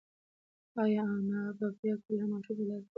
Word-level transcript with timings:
ایا 0.81 1.03
انا 1.15 1.41
به 1.57 1.67
بیا 1.79 1.95
کله 2.03 2.21
هم 2.23 2.29
ماشوم 2.31 2.55
ته 2.57 2.63
لاس 2.69 2.83
پورته 2.83 2.83
کړي؟ 2.87 2.89